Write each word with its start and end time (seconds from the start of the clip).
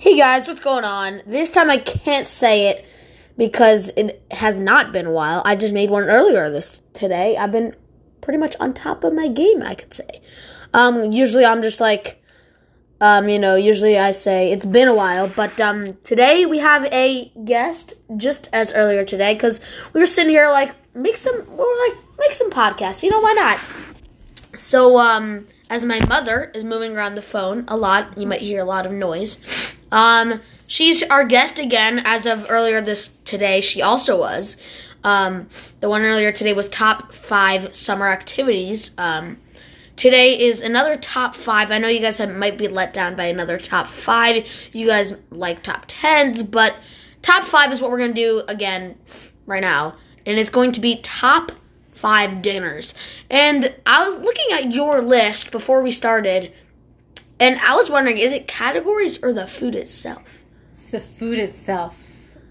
Hey 0.00 0.16
guys, 0.16 0.48
what's 0.48 0.60
going 0.60 0.86
on? 0.86 1.20
This 1.26 1.50
time 1.50 1.68
I 1.68 1.76
can't 1.76 2.26
say 2.26 2.68
it 2.68 2.86
because 3.36 3.90
it 3.98 4.24
has 4.30 4.58
not 4.58 4.94
been 4.94 5.04
a 5.04 5.12
while. 5.12 5.42
I 5.44 5.56
just 5.56 5.74
made 5.74 5.90
one 5.90 6.04
earlier 6.04 6.48
this 6.48 6.80
today. 6.94 7.36
I've 7.36 7.52
been 7.52 7.76
pretty 8.22 8.38
much 8.38 8.56
on 8.58 8.72
top 8.72 9.04
of 9.04 9.12
my 9.12 9.28
game, 9.28 9.62
I 9.62 9.74
could 9.74 9.92
say. 9.92 10.22
Um, 10.72 11.12
usually 11.12 11.44
I'm 11.44 11.60
just 11.60 11.80
like, 11.82 12.24
um, 13.02 13.28
you 13.28 13.38
know, 13.38 13.56
usually 13.56 13.98
I 13.98 14.12
say 14.12 14.50
it's 14.50 14.64
been 14.64 14.88
a 14.88 14.94
while, 14.94 15.28
but 15.28 15.60
um, 15.60 15.98
today 16.02 16.46
we 16.46 16.60
have 16.60 16.86
a 16.86 17.30
guest, 17.44 17.92
just 18.16 18.48
as 18.54 18.72
earlier 18.72 19.04
today, 19.04 19.34
because 19.34 19.60
we 19.92 20.00
were 20.00 20.06
sitting 20.06 20.30
here 20.30 20.48
like 20.48 20.74
make 20.94 21.18
some, 21.18 21.44
we 21.46 21.56
were 21.56 21.88
like 21.88 21.98
make 22.18 22.32
some 22.32 22.50
podcasts. 22.50 23.02
You 23.02 23.10
know 23.10 23.20
why 23.20 23.34
not? 23.34 24.58
So 24.58 24.98
um, 24.98 25.46
as 25.68 25.84
my 25.84 26.02
mother 26.06 26.50
is 26.54 26.64
moving 26.64 26.96
around 26.96 27.16
the 27.16 27.22
phone 27.22 27.66
a 27.68 27.76
lot, 27.76 28.16
you 28.16 28.26
might 28.26 28.40
hear 28.40 28.62
a 28.62 28.64
lot 28.64 28.86
of 28.86 28.92
noise. 28.92 29.76
Um, 29.92 30.40
she's 30.66 31.02
our 31.02 31.24
guest 31.24 31.58
again 31.58 32.02
as 32.04 32.26
of 32.26 32.46
earlier 32.48 32.80
this 32.80 33.10
today. 33.24 33.60
She 33.60 33.82
also 33.82 34.18
was. 34.18 34.56
Um, 35.02 35.48
the 35.80 35.88
one 35.88 36.02
earlier 36.02 36.32
today 36.32 36.52
was 36.52 36.68
top 36.68 37.12
five 37.12 37.74
summer 37.74 38.08
activities. 38.08 38.92
Um, 38.98 39.38
today 39.96 40.38
is 40.38 40.60
another 40.60 40.96
top 40.96 41.34
five. 41.34 41.70
I 41.70 41.78
know 41.78 41.88
you 41.88 42.00
guys 42.00 42.18
have, 42.18 42.34
might 42.34 42.58
be 42.58 42.68
let 42.68 42.92
down 42.92 43.16
by 43.16 43.24
another 43.24 43.58
top 43.58 43.88
five. 43.88 44.46
You 44.72 44.86
guys 44.86 45.14
like 45.30 45.62
top 45.62 45.84
tens, 45.88 46.42
but 46.42 46.76
top 47.22 47.44
five 47.44 47.72
is 47.72 47.80
what 47.80 47.90
we're 47.90 47.98
gonna 47.98 48.12
do 48.12 48.42
again 48.46 48.96
right 49.46 49.60
now, 49.60 49.94
and 50.26 50.38
it's 50.38 50.50
going 50.50 50.72
to 50.72 50.80
be 50.80 50.96
top 50.96 51.52
five 51.90 52.40
dinners. 52.40 52.94
And 53.28 53.74
I 53.84 54.08
was 54.08 54.18
looking 54.18 54.52
at 54.52 54.72
your 54.72 55.02
list 55.02 55.50
before 55.50 55.82
we 55.82 55.92
started, 55.92 56.52
and 57.40 57.58
I 57.60 57.74
was 57.74 57.90
wondering, 57.90 58.18
is 58.18 58.32
it 58.32 58.46
categories 58.46 59.22
or 59.22 59.32
the 59.32 59.46
food 59.46 59.74
itself? 59.74 60.42
It's 60.72 60.86
the 60.86 61.00
food 61.00 61.38
itself, 61.38 61.96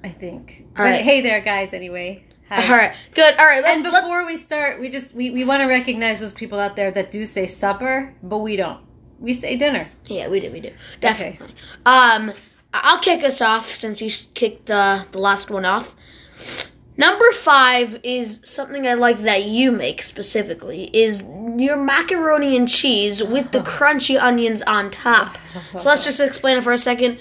I 0.04 0.10
think. 0.10 0.66
All 0.78 0.86
but 0.86 1.02
hey 1.02 1.22
there, 1.22 1.40
guys. 1.42 1.74
Anyway. 1.74 2.26
Hi. 2.50 2.64
All 2.66 2.78
right, 2.78 2.96
good. 3.14 3.38
All 3.38 3.46
right, 3.46 3.64
And 3.64 3.84
before 3.84 4.26
we 4.26 4.36
start, 4.36 4.80
we 4.80 4.90
just 4.90 5.14
we, 5.14 5.30
we 5.30 5.46
want 5.46 5.62
to 5.62 5.68
recognize 5.68 6.20
those 6.20 6.34
people 6.34 6.60
out 6.60 6.76
there 6.76 6.90
that 6.90 7.12
do 7.12 7.24
say 7.24 7.46
supper, 7.46 8.16
but 8.24 8.40
we 8.40 8.56
don't. 8.56 8.84
We 9.20 9.34
say 9.34 9.56
dinner. 9.56 9.88
Yeah, 10.08 10.30
we 10.30 10.40
do, 10.40 10.50
we 10.52 10.60
do. 10.60 10.72
Definitely. 11.00 11.46
Um, 11.86 12.34
I'll 12.74 13.00
kick 13.00 13.24
us 13.24 13.42
off 13.42 13.72
since 13.72 14.02
you 14.02 14.10
kicked 14.34 14.66
the 14.66 15.06
the 15.12 15.20
last 15.20 15.52
one 15.52 15.66
off. 15.66 15.96
Number 16.98 17.32
five 17.32 18.00
is 18.04 18.42
something 18.44 18.88
I 18.88 18.96
like 18.96 19.20
that 19.20 19.44
you 19.46 19.72
make 19.72 20.02
specifically 20.02 20.90
is 20.92 21.24
your 21.62 21.78
macaroni 21.78 22.56
and 22.56 22.68
cheese 22.68 23.24
with 23.24 23.52
the 23.52 23.60
crunchy 23.74 24.20
onions 24.20 24.62
on 24.64 24.92
top. 24.92 25.38
So 25.78 25.90
let's 25.90 26.04
just 26.04 26.20
explain 26.20 26.58
it 26.58 26.64
for 26.64 26.72
a 26.72 26.78
second. 26.78 27.20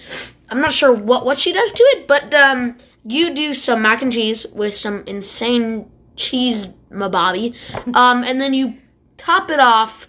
I'm 0.50 0.60
not 0.60 0.72
sure 0.72 0.92
what 0.92 1.24
what 1.24 1.38
she 1.38 1.52
does 1.52 1.70
to 1.72 1.82
it, 1.82 2.06
but 2.08 2.34
um, 2.34 2.78
you 3.04 3.34
do 3.34 3.54
some 3.54 3.82
mac 3.82 4.02
and 4.02 4.12
cheese 4.12 4.46
with 4.52 4.76
some 4.76 5.04
insane 5.06 5.90
cheese 6.16 6.66
mababi, 6.90 7.54
um, 7.94 8.24
and 8.24 8.40
then 8.40 8.54
you 8.54 8.78
top 9.16 9.50
it 9.50 9.60
off 9.60 10.08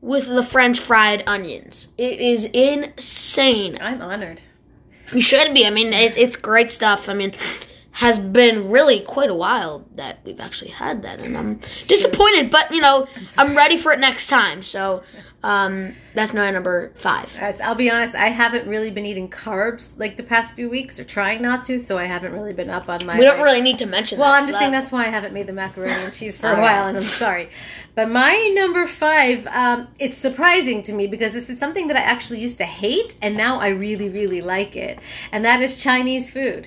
with 0.00 0.26
the 0.26 0.42
French 0.42 0.80
fried 0.80 1.22
onions. 1.26 1.88
It 1.96 2.20
is 2.20 2.44
insane. 2.46 3.78
I'm 3.80 4.02
honored. 4.02 4.42
You 5.12 5.22
should 5.22 5.54
be. 5.54 5.66
I 5.66 5.70
mean, 5.70 5.92
it, 5.92 6.16
it's 6.16 6.36
great 6.36 6.70
stuff. 6.70 7.08
I 7.08 7.14
mean, 7.14 7.34
has 7.94 8.18
been 8.18 8.70
really 8.70 8.98
quite 8.98 9.30
a 9.30 9.34
while 9.34 9.84
that 9.94 10.18
we've 10.24 10.40
actually 10.40 10.72
had 10.72 11.02
that, 11.02 11.22
and 11.22 11.38
I'm 11.38 11.54
disappointed. 11.54 12.50
But 12.50 12.72
you 12.72 12.80
know, 12.80 13.06
I'm, 13.38 13.56
ready 13.56 13.76
for 13.76 13.92
it 13.92 14.00
next 14.00 14.26
time. 14.26 14.64
So 14.64 15.04
um, 15.44 15.94
that's 16.12 16.34
my 16.34 16.50
number 16.50 16.92
five. 16.96 17.32
Right, 17.40 17.56
so 17.56 17.62
I'll 17.62 17.76
be 17.76 17.88
honest, 17.88 18.16
I 18.16 18.30
haven't 18.30 18.66
really 18.66 18.90
been 18.90 19.06
eating 19.06 19.30
carbs 19.30 19.96
like 19.96 20.16
the 20.16 20.24
past 20.24 20.54
few 20.54 20.68
weeks, 20.68 20.98
or 20.98 21.04
trying 21.04 21.40
not 21.40 21.62
to, 21.64 21.78
so 21.78 21.96
I 21.96 22.06
haven't 22.06 22.32
really 22.32 22.52
been 22.52 22.68
up 22.68 22.88
on 22.88 23.06
my. 23.06 23.16
We 23.16 23.24
don't 23.24 23.40
really 23.40 23.60
need 23.60 23.78
to 23.78 23.86
mention. 23.86 24.18
Well, 24.18 24.28
that, 24.28 24.38
I'm 24.38 24.42
so 24.42 24.48
just 24.48 24.58
saying 24.58 24.72
that's 24.72 24.90
why 24.90 25.06
I 25.06 25.10
haven't 25.10 25.32
made 25.32 25.46
the 25.46 25.52
macaroni 25.52 25.92
and 25.92 26.12
cheese 26.12 26.36
for 26.36 26.50
a 26.50 26.60
while, 26.60 26.88
and 26.88 26.98
I'm 26.98 27.04
sorry. 27.04 27.48
But 27.94 28.10
my 28.10 28.52
number 28.56 28.88
five, 28.88 29.46
um, 29.46 29.86
it's 30.00 30.18
surprising 30.18 30.82
to 30.82 30.92
me 30.92 31.06
because 31.06 31.32
this 31.32 31.48
is 31.48 31.60
something 31.60 31.86
that 31.86 31.96
I 31.96 32.00
actually 32.00 32.40
used 32.40 32.58
to 32.58 32.64
hate, 32.64 33.14
and 33.22 33.36
now 33.36 33.60
I 33.60 33.68
really, 33.68 34.08
really 34.08 34.40
like 34.40 34.74
it, 34.74 34.98
and 35.30 35.44
that 35.44 35.62
is 35.62 35.76
Chinese 35.76 36.28
food. 36.28 36.66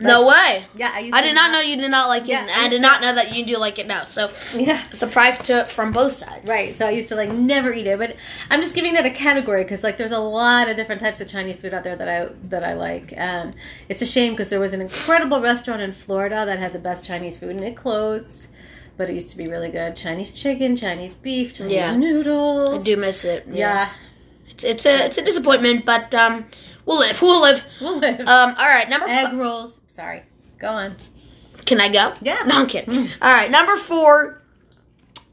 No 0.00 0.26
way. 0.26 0.64
Yeah, 0.74 0.92
I 0.94 0.98
used. 1.00 1.14
I 1.14 1.20
did 1.20 1.34
not 1.34 1.52
know 1.52 1.60
you 1.60 1.76
did 1.76 1.90
not 1.90 2.08
like 2.08 2.22
it, 2.22 2.28
Yeah, 2.28 2.40
and 2.42 2.50
I 2.50 2.64
I 2.64 2.68
did 2.68 2.76
to- 2.76 2.82
not 2.82 3.00
know 3.02 3.14
that 3.14 3.34
you 3.34 3.44
do 3.44 3.58
like 3.58 3.78
it 3.78 3.86
now. 3.86 4.04
So 4.04 4.30
Yeah. 4.54 4.82
surprise 4.92 5.38
to 5.46 5.66
from 5.66 5.92
both 5.92 6.14
sides. 6.16 6.48
Right, 6.48 6.74
so 6.74 6.86
I 6.86 6.90
used 6.90 7.08
to 7.10 7.16
like 7.16 7.30
never 7.30 7.72
eat 7.72 7.86
it, 7.86 7.98
but 7.98 8.16
I'm 8.50 8.62
just 8.62 8.74
giving 8.74 8.94
that 8.94 9.04
a 9.06 9.10
category 9.10 9.62
because 9.62 9.82
like 9.84 9.96
there's 9.98 10.12
a 10.12 10.18
lot 10.18 10.68
of 10.68 10.76
different 10.76 11.00
types 11.00 11.20
of 11.20 11.28
Chinese 11.28 11.60
food 11.60 11.74
out 11.74 11.84
there 11.84 11.96
that 11.96 12.08
I 12.08 12.28
that 12.48 12.64
I 12.64 12.74
like, 12.74 13.12
and 13.16 13.54
it's 13.88 14.02
a 14.02 14.06
shame 14.06 14.32
because 14.32 14.48
there 14.48 14.60
was 14.60 14.72
an 14.72 14.80
incredible 14.80 15.40
restaurant 15.40 15.82
in 15.82 15.92
Florida 15.92 16.44
that 16.46 16.58
had 16.58 16.72
the 16.72 16.78
best 16.78 17.04
Chinese 17.04 17.38
food 17.38 17.50
and 17.56 17.64
it 17.64 17.76
closed, 17.76 18.46
but 18.96 19.10
it 19.10 19.14
used 19.14 19.30
to 19.30 19.36
be 19.36 19.48
really 19.48 19.70
good. 19.70 19.96
Chinese 19.96 20.32
chicken, 20.32 20.76
Chinese 20.76 21.14
beef, 21.14 21.54
Chinese 21.54 21.74
Yeah. 21.74 21.94
noodles. 21.96 22.80
I 22.82 22.84
do 22.84 22.96
miss 22.96 23.24
it. 23.24 23.46
Yeah, 23.50 23.90
It's, 24.48 24.64
it's 24.64 24.86
a 24.86 25.06
it's 25.06 25.18
a 25.18 25.22
disappointment, 25.22 25.84
but 25.84 26.14
um, 26.14 26.46
we'll 26.86 26.98
live. 27.00 27.20
We'll 27.20 27.40
live. 27.40 27.64
we'll 27.80 27.98
live. 27.98 28.20
Um, 28.20 28.54
all 28.58 28.66
right, 28.66 28.88
number 28.88 29.06
Egg 29.08 29.26
five. 29.28 29.38
rolls. 29.38 29.79
Sorry, 30.00 30.22
go 30.58 30.68
on. 30.68 30.96
Can 31.66 31.78
I 31.78 31.90
go? 31.90 32.14
Yeah. 32.22 32.38
No, 32.46 32.60
I'm 32.60 32.66
kidding. 32.68 32.96
All 33.20 33.30
right, 33.30 33.50
number 33.50 33.76
four. 33.76 34.40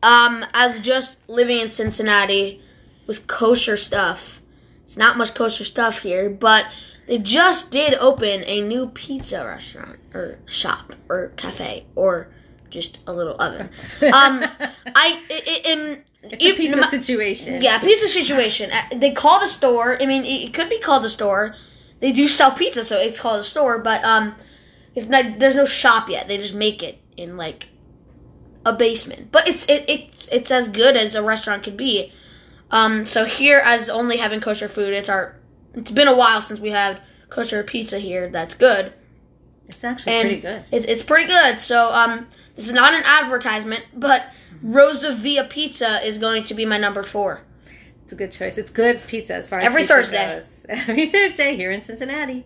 Um, 0.03 0.45
as 0.53 0.81
just 0.81 1.15
living 1.29 1.59
in 1.61 1.69
Cincinnati 1.69 2.61
with 3.07 3.27
kosher 3.27 3.77
stuff. 3.77 4.41
It's 4.83 4.97
not 4.97 5.17
much 5.17 5.33
kosher 5.33 5.63
stuff 5.63 5.99
here, 5.99 6.29
but 6.29 6.65
they 7.07 7.17
just 7.17 7.71
did 7.71 7.93
open 7.93 8.43
a 8.45 8.59
new 8.59 8.87
pizza 8.87 9.45
restaurant 9.45 9.99
or 10.13 10.37
shop 10.47 10.91
or 11.07 11.29
cafe 11.37 11.85
or 11.95 12.29
just 12.69 12.99
a 13.07 13.13
little 13.13 13.41
oven. 13.41 13.69
Um, 14.01 14.11
I 14.51 14.73
i- 14.85 15.23
i- 15.29 15.61
am. 15.69 16.03
It's 16.23 16.43
a 16.45 16.53
pizza 16.55 16.83
situation. 16.89 17.61
Yeah, 17.61 17.79
pizza 17.79 18.09
situation. 18.09 18.69
Uh, 18.71 18.97
They 18.97 19.11
called 19.11 19.43
a 19.43 19.47
store. 19.47 19.97
I 20.01 20.05
mean, 20.05 20.25
it 20.25 20.47
it 20.49 20.53
could 20.53 20.69
be 20.69 20.79
called 20.79 21.05
a 21.05 21.09
store. 21.09 21.55
They 22.01 22.11
do 22.11 22.27
sell 22.27 22.51
pizza, 22.51 22.83
so 22.83 22.99
it's 22.99 23.19
called 23.19 23.39
a 23.39 23.43
store. 23.43 23.79
But 23.79 24.03
um, 24.03 24.35
it's 24.97 25.07
not. 25.07 25.37
There's 25.37 25.55
no 25.55 25.65
shop 25.65 26.09
yet. 26.09 26.27
They 26.27 26.39
just 26.39 26.55
make 26.55 26.81
it 26.81 26.99
in 27.15 27.37
like 27.37 27.67
a 28.65 28.73
basement. 28.73 29.31
But 29.31 29.47
it's 29.47 29.63
it, 29.69 29.87
it 29.87 30.27
it's 30.31 30.49
as 30.49 30.67
good 30.67 30.97
as 30.97 31.13
a 31.13 31.21
restaurant 31.21 31.63
could 31.63 31.77
be. 31.77 32.11
Um, 32.71 33.05
so 33.05 33.23
here, 33.23 33.61
as 33.63 33.89
only 33.89 34.17
having 34.17 34.41
kosher 34.41 34.67
food, 34.67 34.93
it's 34.93 35.07
our. 35.07 35.35
It's 35.75 35.91
been 35.91 36.07
a 36.07 36.15
while 36.15 36.41
since 36.41 36.59
we 36.59 36.71
had 36.71 36.99
kosher 37.29 37.63
pizza 37.63 37.99
here. 37.99 38.27
That's 38.27 38.55
good. 38.55 38.91
It's 39.67 39.83
actually 39.83 40.13
And 40.13 40.27
pretty 40.27 40.41
good. 40.41 40.65
It, 40.71 40.89
it's 40.89 41.03
pretty 41.03 41.25
good. 41.25 41.59
So 41.61 41.93
um, 41.93 42.25
this 42.55 42.67
is 42.67 42.73
not 42.73 42.95
an 42.95 43.03
advertisement, 43.05 43.83
but 43.93 44.31
Rosa 44.63 45.13
Via 45.13 45.43
Pizza 45.43 46.03
is 46.03 46.17
going 46.17 46.45
to 46.45 46.55
be 46.55 46.65
my 46.65 46.79
number 46.79 47.03
four. 47.03 47.41
It's 48.07 48.13
a 48.13 48.15
good 48.15 48.31
choice. 48.31 48.57
It's 48.57 48.71
good 48.71 49.05
pizza 49.05 49.33
as 49.35 49.49
far 49.49 49.59
as 49.59 49.65
Every 49.65 49.83
Thursday. 49.83 50.35
goes. 50.35 50.65
Every 50.69 51.11
Thursday 51.11 51.57
here 51.57 51.71
in 51.71 51.81
Cincinnati. 51.81 52.45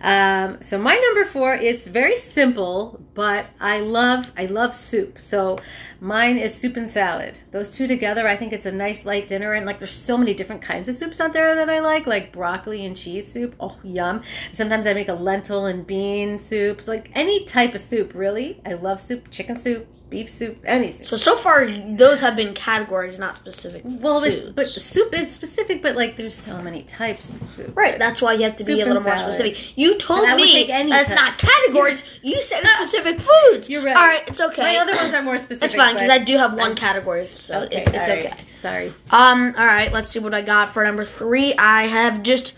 Um, 0.00 0.58
so 0.64 0.80
my 0.80 0.96
number 0.96 1.24
four, 1.24 1.54
it's 1.54 1.86
very 1.86 2.16
simple, 2.16 3.00
but 3.14 3.46
I 3.60 3.78
love 3.78 4.32
I 4.36 4.46
love 4.46 4.74
soup. 4.74 5.20
So 5.20 5.60
mine 6.00 6.36
is 6.38 6.56
soup 6.56 6.76
and 6.76 6.90
salad. 6.90 7.38
Those 7.52 7.70
two 7.70 7.86
together, 7.86 8.26
I 8.26 8.34
think 8.34 8.52
it's 8.52 8.66
a 8.66 8.72
nice 8.72 9.06
light 9.06 9.28
dinner. 9.28 9.52
And 9.52 9.64
like, 9.64 9.78
there's 9.78 9.94
so 9.94 10.18
many 10.18 10.34
different 10.34 10.60
kinds 10.62 10.88
of 10.88 10.96
soups 10.96 11.20
out 11.20 11.32
there 11.32 11.54
that 11.54 11.70
I 11.70 11.78
like, 11.78 12.08
like 12.08 12.32
broccoli 12.32 12.84
and 12.84 12.96
cheese 12.96 13.30
soup. 13.32 13.54
Oh, 13.60 13.78
yum! 13.84 14.24
Sometimes 14.52 14.88
I 14.88 14.92
make 14.92 15.08
a 15.08 15.14
lentil 15.14 15.66
and 15.66 15.86
bean 15.86 16.36
soups. 16.40 16.88
Like 16.88 17.12
any 17.14 17.44
type 17.44 17.76
of 17.76 17.80
soup, 17.80 18.10
really. 18.12 18.60
I 18.66 18.72
love 18.72 19.00
soup. 19.00 19.30
Chicken 19.30 19.60
soup, 19.60 19.86
beef 20.08 20.30
soup, 20.30 20.58
any 20.64 20.92
soup. 20.92 21.06
So 21.06 21.16
so 21.16 21.36
far, 21.36 21.66
those 21.68 22.20
have 22.20 22.36
been 22.36 22.54
categories, 22.54 23.18
not 23.18 23.34
specific. 23.34 23.82
Well, 23.84 24.20
but 24.54 24.66
soup 24.66 25.12
is 25.14 25.32
specific, 25.32 25.82
but 25.82 25.96
like 25.96 26.16
there's 26.16 26.34
so 26.34 26.60
many 26.62 26.82
types 26.82 27.34
of 27.34 27.40
soup. 27.42 27.76
Right, 27.76 27.98
that's 27.98 28.22
why 28.22 28.34
you 28.34 28.44
have 28.44 28.56
to 28.56 28.64
be 28.64 28.80
a 28.80 28.86
little 28.86 29.02
more 29.02 29.16
salad. 29.16 29.34
specific. 29.34 29.76
You 29.76 29.98
told 29.98 30.20
And 30.20 30.30
I 30.30 30.34
would 30.34 30.42
me 30.42 30.52
take 30.52 30.68
any 30.70 30.90
that 30.90 31.00
it's 31.02 31.08
type. 31.10 31.18
not 31.18 31.38
categories. 31.38 32.04
You 32.22 32.40
said 32.40 32.62
specific 32.76 33.20
foods. 33.20 33.68
You're 33.68 33.82
right. 33.82 33.96
All 33.96 34.06
right, 34.06 34.22
it's 34.28 34.40
okay. 34.40 34.62
My 34.62 34.76
other 34.78 34.94
ones 34.94 35.12
are 35.12 35.22
more 35.22 35.36
specific. 35.36 35.60
That's 35.60 35.74
fine 35.74 35.94
because 35.94 36.10
I 36.10 36.18
do 36.18 36.36
have 36.36 36.54
one 36.54 36.76
category, 36.76 37.26
so 37.28 37.62
Okay, 37.62 37.82
it's, 37.82 37.90
it's 37.90 38.08
right. 38.08 38.26
okay. 38.26 38.34
Sorry. 38.62 38.88
Um, 39.10 39.54
all 39.58 39.66
right, 39.66 39.92
let's 39.92 40.08
see 40.10 40.18
what 40.20 40.34
I 40.34 40.42
got 40.42 40.72
for 40.72 40.84
number 40.84 41.04
three. 41.04 41.54
I 41.56 41.84
have 41.88 42.22
just 42.22 42.54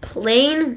plain 0.00 0.76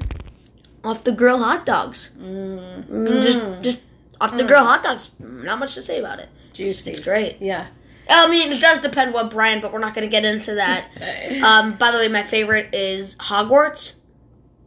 off 0.84 1.04
the 1.04 1.12
grill 1.12 1.38
hot 1.42 1.66
dogs. 1.66 2.10
Mm. 2.18 2.84
I 2.88 2.92
mean, 2.92 3.20
just 3.20 3.40
just 3.62 3.78
off 4.20 4.36
the 4.36 4.44
grill 4.44 4.64
hot 4.64 4.82
dogs. 4.82 5.10
Not 5.18 5.58
much 5.58 5.74
to 5.74 5.82
say 5.82 5.98
about 5.98 6.18
it. 6.20 6.28
Juicy. 6.52 6.90
it's 6.90 7.00
great. 7.00 7.36
Yeah. 7.40 7.66
I 8.08 8.28
mean, 8.28 8.52
it 8.52 8.60
does 8.60 8.80
depend 8.80 9.12
what 9.12 9.30
brand, 9.30 9.62
but 9.62 9.72
we're 9.72 9.78
not 9.80 9.94
going 9.94 10.08
to 10.08 10.10
get 10.10 10.24
into 10.24 10.54
that. 10.54 10.88
Um, 11.42 11.76
by 11.76 11.90
the 11.90 11.98
way, 11.98 12.08
my 12.08 12.22
favorite 12.22 12.74
is 12.74 13.14
Hogwarts. 13.16 13.92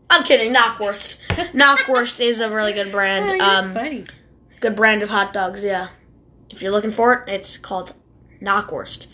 I'm 0.09 0.23
kidding, 0.23 0.53
Knockwurst. 0.53 1.17
Knockwurst 1.53 2.19
is 2.19 2.39
a 2.41 2.49
really 2.49 2.73
good 2.73 2.87
Oh, 2.87 2.91
brand. 2.91 3.29
you're 3.29 3.41
Um, 3.41 3.73
funny. 3.73 4.05
good 4.59 4.75
brand 4.75 5.03
of 5.03 5.09
hot 5.09 5.33
dogs. 5.33 5.63
Yeah, 5.63 5.87
if 6.49 6.61
you're 6.61 6.71
looking 6.71 6.91
for 6.91 7.13
it, 7.13 7.29
it's 7.29 7.57
called 7.57 7.93
Knockwurst. 8.41 9.07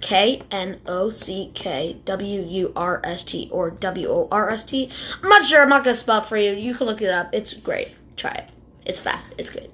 K 0.00 0.40
N 0.50 0.80
O 0.86 1.10
C 1.10 1.50
K 1.54 2.00
W 2.06 2.40
U 2.42 2.72
R 2.74 3.00
S 3.04 3.22
T 3.22 3.48
or 3.52 3.70
W 3.70 4.08
O 4.08 4.28
R 4.32 4.48
S 4.50 4.64
T. 4.64 4.90
I'm 5.22 5.28
not 5.28 5.44
sure. 5.44 5.60
I'm 5.62 5.68
not 5.68 5.84
gonna 5.84 5.96
spell 5.96 6.22
it 6.22 6.26
for 6.26 6.36
you. 6.38 6.52
You 6.52 6.74
can 6.74 6.86
look 6.86 7.02
it 7.02 7.10
up. 7.10 7.28
It's 7.34 7.52
great. 7.52 7.90
Try 8.16 8.32
it. 8.32 8.48
It's 8.90 8.98
fat. 8.98 9.22
It's 9.38 9.50
good. 9.50 9.70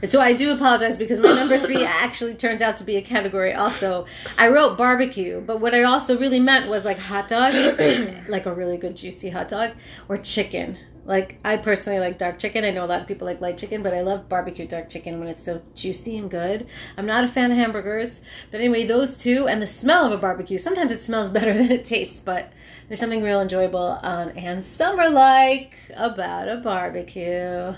And 0.00 0.12
so 0.12 0.20
I 0.20 0.32
do 0.32 0.52
apologize 0.52 0.96
because 0.96 1.18
my 1.18 1.32
number 1.32 1.58
three 1.58 1.84
actually 1.84 2.34
turns 2.34 2.62
out 2.62 2.76
to 2.76 2.84
be 2.84 2.94
a 2.94 3.02
category 3.02 3.52
also. 3.52 4.06
I 4.38 4.46
wrote 4.46 4.78
barbecue, 4.78 5.40
but 5.40 5.60
what 5.60 5.74
I 5.74 5.82
also 5.82 6.16
really 6.16 6.38
meant 6.38 6.68
was 6.70 6.84
like 6.84 7.00
hot 7.00 7.26
dogs, 7.26 7.56
like 8.28 8.46
a 8.46 8.54
really 8.54 8.76
good 8.76 8.96
juicy 8.96 9.30
hot 9.30 9.48
dog, 9.48 9.72
or 10.08 10.18
chicken. 10.18 10.78
Like 11.04 11.40
I 11.44 11.56
personally 11.56 11.98
like 11.98 12.16
dark 12.16 12.38
chicken. 12.38 12.64
I 12.64 12.70
know 12.70 12.84
a 12.84 12.86
lot 12.86 13.00
of 13.00 13.08
people 13.08 13.26
like 13.26 13.40
light 13.40 13.58
chicken, 13.58 13.82
but 13.82 13.92
I 13.92 14.02
love 14.02 14.28
barbecue 14.28 14.68
dark 14.68 14.88
chicken 14.88 15.18
when 15.18 15.26
it's 15.26 15.42
so 15.42 15.62
juicy 15.74 16.16
and 16.16 16.30
good. 16.30 16.68
I'm 16.96 17.06
not 17.06 17.24
a 17.24 17.28
fan 17.28 17.50
of 17.50 17.56
hamburgers, 17.56 18.20
but 18.52 18.60
anyway, 18.60 18.86
those 18.86 19.16
two 19.16 19.48
and 19.48 19.60
the 19.60 19.66
smell 19.66 20.06
of 20.06 20.12
a 20.12 20.16
barbecue. 20.16 20.58
Sometimes 20.58 20.92
it 20.92 21.02
smells 21.02 21.28
better 21.38 21.52
than 21.54 21.72
it 21.72 21.84
tastes, 21.84 22.20
but 22.20 22.52
there's 22.86 23.00
something 23.00 23.24
real 23.24 23.40
enjoyable 23.40 23.98
um, 24.02 24.30
and 24.36 24.64
summer 24.64 25.10
like 25.10 25.74
about 25.96 26.48
a 26.48 26.58
barbecue. 26.58 27.74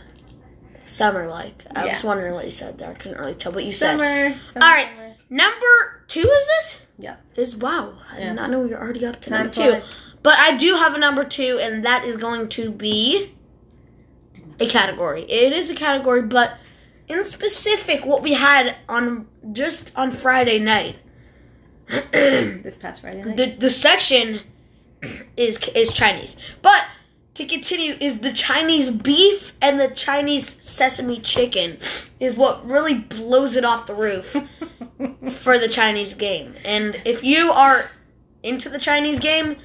Summer 0.87 1.27
like. 1.29 1.65
I 1.75 1.85
Yeah. 1.87 1.93
was 1.94 2.05
wondering 2.05 2.33
what 2.35 2.44
you 2.44 2.50
said 2.50 2.79
there. 2.79 2.91
I 2.91 2.94
couldn't 2.94 3.19
really 3.19 3.35
tell 3.35 3.53
what 3.53 3.65
you 3.65 3.73
said. 3.73 3.93
Summer. 3.99 4.35
summer 4.53 4.65
All 4.65 4.71
right. 4.71 4.88
summer. 4.88 5.15
Number 5.29 6.03
two 6.09 6.21
is 6.21 6.47
this? 6.47 6.77
Yeah. 6.99 7.17
Is 7.35 7.56
wow. 7.56 7.94
I 8.12 8.19
Yeah. 8.19 8.25
did 8.29 8.35
not 8.37 8.50
know 8.50 8.61
we 8.61 8.69
were 8.69 8.81
already 8.81 9.05
up 9.05 9.21
to 9.23 9.29
Time 9.31 9.38
number 9.38 9.53
two. 9.55 9.71
flies. 9.81 9.94
But 10.23 10.38
I 10.38 10.56
do 10.56 10.75
have 10.77 10.94
a 10.94 10.99
number 10.99 11.25
two, 11.25 11.59
and 11.61 11.85
that 11.85 12.06
is 12.06 12.17
going 12.17 12.49
to 12.50 12.71
be 12.71 13.33
a 14.59 14.67
category. 14.67 15.23
It 15.31 15.53
is 15.53 15.69
a 15.71 15.75
category, 15.75 16.23
but 16.23 16.56
in 17.09 17.25
specific, 17.25 18.05
what 18.06 18.23
we 18.23 18.32
had 18.35 18.77
on 18.89 19.27
just 19.53 19.91
on 19.97 20.11
Friday 20.11 20.59
night, 20.59 20.97
This 22.12 22.77
past 22.77 23.00
Friday 23.03 23.23
night. 23.23 23.37
the 23.37 23.47
the 23.59 23.71
section 23.71 24.41
is 25.37 25.59
is 25.75 25.93
Chinese. 25.93 26.37
But 26.62 26.85
to 27.37 27.47
continue, 27.47 27.97
is 28.00 28.21
the 28.21 28.33
Chinese 28.33 28.91
beef 28.91 29.53
and 29.61 29.79
the 29.81 29.88
Chinese 29.88 30.59
sesame 30.62 31.21
chicken 31.21 31.79
is 32.19 32.37
what 32.37 32.67
really 32.67 32.94
blows 32.94 33.56
it 33.56 33.65
off 33.65 33.87
the 33.87 33.94
roof 33.94 34.31
for 35.31 35.59
the 35.59 35.69
Chinese 35.69 36.15
game. 36.15 36.55
And 36.65 37.00
if 37.05 37.23
you 37.23 37.53
are 37.53 37.91
into 38.43 38.69
the 38.69 38.79
Chinese 38.79 39.19
game, 39.19 39.56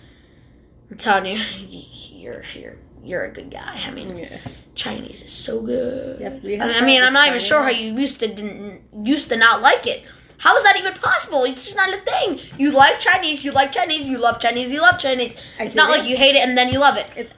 I'm 0.89 0.97
telling 0.97 1.37
you, 1.37 1.43
you're 2.11 2.43
you're 2.53 2.77
you're 3.03 3.23
a 3.23 3.31
good 3.31 3.49
guy. 3.49 3.79
I 3.85 3.91
mean, 3.91 4.17
yeah. 4.17 4.37
Chinese 4.75 5.23
is 5.23 5.31
so 5.31 5.61
good. 5.61 6.19
Yep, 6.19 6.61
I 6.61 6.81
mean, 6.81 7.01
I'm 7.01 7.13
not 7.13 7.27
even 7.27 7.39
sure 7.39 7.61
how 7.61 7.69
you 7.69 7.97
used 7.97 8.19
to 8.19 8.27
didn't 8.27 8.81
used 9.05 9.29
to 9.29 9.37
not 9.37 9.61
like 9.61 9.87
it. 9.87 10.03
How 10.37 10.57
is 10.57 10.63
that 10.63 10.75
even 10.75 10.93
possible? 10.93 11.43
It's 11.43 11.65
just 11.65 11.77
not 11.77 11.93
a 11.93 11.97
thing. 12.01 12.39
You 12.57 12.71
like 12.71 12.99
Chinese, 12.99 13.45
you 13.45 13.51
like 13.51 13.71
Chinese, 13.71 14.07
you 14.07 14.17
love 14.17 14.39
Chinese, 14.39 14.71
you 14.71 14.81
love 14.81 14.97
Chinese. 14.97 15.35
I 15.59 15.65
It's 15.65 15.75
not 15.75 15.91
like 15.91 16.09
you 16.09 16.17
hate 16.17 16.35
it 16.35 16.47
and 16.47 16.57
then 16.57 16.69
you 16.69 16.79
love 16.79 16.97
it. 16.97 17.11
It's 17.15 17.31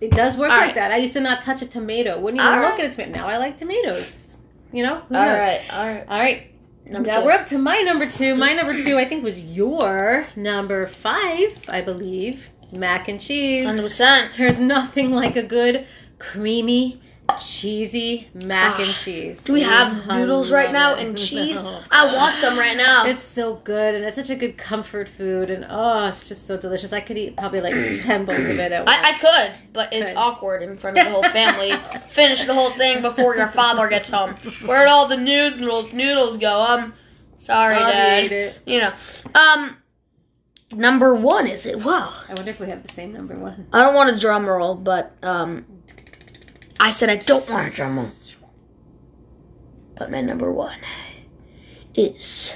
it 0.00 0.10
does 0.10 0.36
work 0.36 0.50
All 0.50 0.56
like 0.56 0.66
right. 0.66 0.74
that. 0.76 0.92
I 0.92 0.96
used 0.96 1.12
to 1.14 1.20
not 1.20 1.42
touch 1.42 1.62
a 1.62 1.66
tomato. 1.66 2.18
Wouldn't 2.18 2.40
even 2.42 2.54
All 2.54 2.60
look 2.60 2.72
right. 2.78 2.84
at 2.84 2.90
a 2.90 2.92
tomato. 2.92 3.12
Now 3.12 3.28
I 3.28 3.38
like 3.38 3.58
tomatoes. 3.58 4.36
You 4.72 4.82
know. 4.82 4.94
All 4.94 5.02
right, 5.10 5.62
all 5.72 5.86
right. 5.86 6.04
All 6.08 6.18
right. 6.18 6.52
Number 6.84 7.10
now 7.10 7.20
two. 7.20 7.26
we're 7.26 7.32
up 7.32 7.46
to 7.46 7.58
my 7.58 7.80
number 7.80 8.08
two. 8.08 8.36
My 8.36 8.52
number 8.52 8.76
two, 8.76 8.96
I 8.98 9.04
think, 9.04 9.24
was 9.24 9.42
your 9.42 10.28
number 10.36 10.86
five. 10.86 11.58
I 11.68 11.80
believe 11.80 12.50
mac 12.72 13.08
and 13.08 13.20
cheese. 13.20 13.66
Hundred 13.66 13.82
percent. 13.82 14.32
There's 14.36 14.58
nothing 14.60 15.10
like 15.12 15.36
a 15.36 15.42
good 15.42 15.86
creamy, 16.18 17.00
cheesy 17.40 18.28
mac 18.34 18.80
and 18.80 18.92
cheese. 18.92 19.42
Do 19.44 19.52
we 19.52 19.62
have 19.62 20.06
noodles 20.06 20.50
right 20.50 20.72
now 20.72 20.94
and 20.94 21.16
cheese? 21.28 21.62
No. 21.62 21.80
I 21.90 22.12
want 22.14 22.38
some 22.38 22.58
right 22.58 22.76
now. 22.76 23.06
It's 23.06 23.22
so 23.22 23.56
good, 23.56 23.94
and 23.94 24.04
it's 24.04 24.16
such 24.16 24.30
a 24.30 24.36
good 24.36 24.56
comfort 24.56 25.08
food, 25.08 25.50
and 25.50 25.66
oh, 25.68 26.06
it's 26.06 26.28
just 26.28 26.46
so 26.46 26.56
delicious. 26.56 26.92
I 26.92 27.00
could 27.00 27.18
eat 27.18 27.36
probably 27.36 27.60
like 27.60 27.74
ten 28.00 28.24
bowls 28.24 28.38
of 28.38 28.58
it 28.58 28.72
at 28.72 28.84
once. 28.86 28.98
I, 28.98 29.10
I 29.10 29.18
could, 29.18 29.72
but 29.72 29.92
it's 29.92 30.10
Good. 30.12 30.16
awkward 30.16 30.62
in 30.62 30.76
front 30.78 30.98
of 30.98 31.04
the 31.04 31.10
whole 31.10 31.22
family. 31.24 31.72
Finish 32.08 32.44
the 32.44 32.54
whole 32.54 32.70
thing 32.70 33.02
before 33.02 33.36
your 33.36 33.48
father 33.48 33.88
gets 33.88 34.10
home. 34.10 34.34
Where'd 34.64 34.88
all 34.88 35.08
the 35.08 35.16
news 35.16 35.58
noodles 35.58 36.38
go? 36.38 36.60
Um, 36.60 36.94
sorry, 37.36 37.76
I'll 37.76 37.92
Dad. 37.92 38.32
it. 38.32 38.58
You 38.66 38.80
know, 38.80 38.92
um, 39.34 39.76
number 40.72 41.14
one 41.14 41.46
is 41.46 41.66
it? 41.66 41.84
Wow. 41.84 42.12
I 42.28 42.34
wonder 42.34 42.50
if 42.50 42.60
we 42.60 42.66
have 42.66 42.82
the 42.86 42.92
same 42.92 43.12
number 43.12 43.34
one. 43.36 43.66
I 43.72 43.82
don't 43.82 43.94
want 43.94 44.14
a 44.14 44.18
drum 44.18 44.46
roll, 44.46 44.74
but 44.74 45.14
um, 45.22 45.64
I 46.78 46.90
said 46.90 47.08
I 47.08 47.16
don't 47.16 47.48
want 47.50 47.68
a 47.72 47.74
drum 47.74 47.96
roll. 47.96 48.10
But 49.96 50.10
my 50.10 50.20
number 50.20 50.52
one 50.52 50.78
is. 51.94 52.54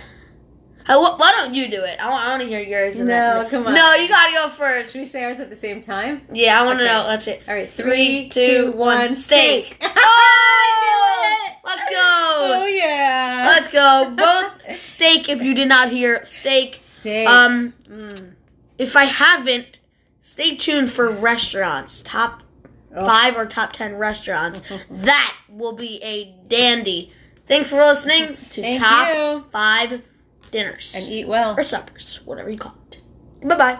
Uh, 0.86 0.98
wh- 0.98 1.18
why 1.18 1.32
don't 1.32 1.54
you 1.54 1.68
do 1.70 1.82
it? 1.84 1.98
I 2.00 2.08
want, 2.10 2.24
I 2.24 2.28
want 2.30 2.42
to 2.42 2.48
hear 2.48 2.60
yours. 2.60 2.96
and 2.98 3.08
No, 3.08 3.42
then- 3.42 3.50
come 3.50 3.66
on. 3.66 3.74
No, 3.74 3.94
you 3.94 4.08
gotta 4.08 4.32
go 4.32 4.48
first. 4.48 4.92
Should 4.92 4.98
we 5.00 5.04
say 5.06 5.24
ours 5.24 5.40
at 5.40 5.48
the 5.48 5.56
same 5.56 5.82
time? 5.82 6.22
Yeah, 6.32 6.60
I 6.60 6.64
want 6.66 6.78
to 6.80 6.84
Okay. 6.84 6.92
know. 6.92 7.06
That's 7.06 7.26
it. 7.28 7.42
All 7.48 7.54
right, 7.54 7.68
Three, 7.68 8.28
two, 8.28 8.72
one. 8.72 9.14
Steak. 9.14 9.76
I 9.82 9.92
Oh! 9.96 11.46
knew 11.46 11.46
it! 11.48 11.56
Let's 11.64 11.90
go. 11.90 12.60
Oh 12.62 12.66
yeah. 12.66 13.44
Let's 13.54 13.68
go. 13.68 14.14
Both 14.16 14.76
steak. 14.76 15.28
If 15.28 15.40
you 15.42 15.54
did 15.54 15.68
not 15.68 15.90
hear 15.90 16.24
steak. 16.24 16.80
Steak. 17.00 17.26
Um, 17.28 17.72
Mm. 17.88 18.32
if 18.78 18.96
I 18.96 19.04
haven't, 19.04 19.78
stay 20.22 20.54
tuned 20.56 20.90
for 20.92 21.08
restaurants. 21.10 22.02
Top 22.02 22.42
Oh. 22.94 23.06
five 23.06 23.36
or 23.36 23.46
top 23.46 23.72
ten 23.72 23.94
restaurants. 23.96 24.62
that 24.90 25.36
will 25.48 25.72
be 25.72 26.02
a 26.02 26.34
dandy. 26.48 27.12
Thanks 27.46 27.70
for 27.70 27.76
listening 27.76 28.36
to 28.50 28.62
Thank 28.62 28.80
Top 28.82 29.08
you. 29.08 29.44
Five 29.52 30.02
Dinners 30.50 30.94
And 30.96 31.06
eat 31.08 31.26
well. 31.28 31.54
or 31.58 31.62
Suppers, 31.62 32.20
whatever 32.24 32.50
you 32.50 32.58
call 32.58 32.74
it. 32.90 33.00
Bye 33.46 33.56
bye. 33.56 33.78